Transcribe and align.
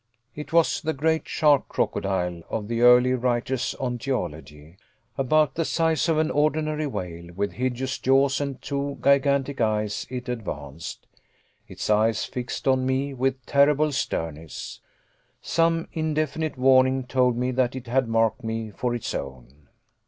It 0.33 0.51
was 0.51 0.81
the 0.81 0.93
great 0.93 1.27
"shark 1.27 1.67
crocodile" 1.67 2.41
of 2.49 2.67
the 2.67 2.81
early 2.81 3.13
writers 3.13 3.75
on 3.79 3.99
geology. 3.99 4.77
About 5.15 5.53
the 5.53 5.63
size 5.63 6.09
of 6.09 6.17
an 6.17 6.31
ordinary 6.31 6.87
whale, 6.87 7.31
with 7.35 7.51
hideous 7.51 7.99
jaws 7.99 8.41
and 8.41 8.59
two 8.63 8.97
gigantic 9.03 9.61
eyes, 9.61 10.07
it 10.09 10.27
advanced. 10.27 11.05
Its 11.67 11.87
eyes 11.87 12.25
fixed 12.25 12.67
on 12.67 12.83
me 12.83 13.13
with 13.13 13.45
terrible 13.45 13.91
sternness. 13.91 14.79
Some 15.39 15.87
indefinite 15.93 16.57
warning 16.57 17.03
told 17.03 17.37
me 17.37 17.51
that 17.51 17.75
it 17.75 17.85
had 17.85 18.07
marked 18.07 18.43
me 18.43 18.71
for 18.71 18.95
its 18.95 19.13
own. 19.13 19.67